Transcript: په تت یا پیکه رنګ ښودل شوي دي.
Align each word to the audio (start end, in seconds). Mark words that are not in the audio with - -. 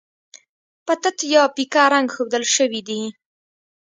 په 0.85 0.93
تت 1.01 1.17
یا 1.33 1.43
پیکه 1.55 1.83
رنګ 1.93 2.07
ښودل 2.15 2.43
شوي 2.55 2.81
دي. 2.87 3.01